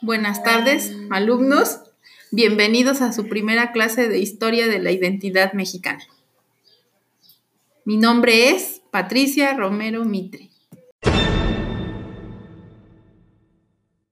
Buenas 0.00 0.44
tardes, 0.44 0.92
alumnos. 1.10 1.80
Bienvenidos 2.30 3.00
a 3.00 3.12
su 3.12 3.26
primera 3.26 3.72
clase 3.72 4.08
de 4.08 4.20
Historia 4.20 4.68
de 4.68 4.78
la 4.78 4.92
Identidad 4.92 5.54
Mexicana. 5.54 6.04
Mi 7.84 7.96
nombre 7.96 8.50
es 8.50 8.80
Patricia 8.92 9.54
Romero 9.54 10.04
Mitre. 10.04 10.50